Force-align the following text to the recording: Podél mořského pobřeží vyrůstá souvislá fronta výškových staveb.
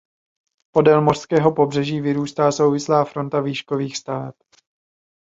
Podél 0.71 1.01
mořského 1.01 1.51
pobřeží 1.51 2.01
vyrůstá 2.01 2.51
souvislá 2.51 3.05
fronta 3.05 3.41
výškových 3.41 3.97
staveb. 3.97 4.33